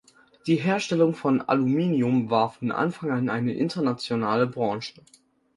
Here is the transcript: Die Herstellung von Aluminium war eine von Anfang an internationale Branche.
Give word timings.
Die 0.47 0.55
Herstellung 0.55 1.13
von 1.13 1.41
Aluminium 1.43 2.31
war 2.31 2.49
eine 2.59 2.71
von 2.71 2.71
Anfang 2.71 3.11
an 3.29 3.47
internationale 3.47 4.47
Branche. 4.47 4.95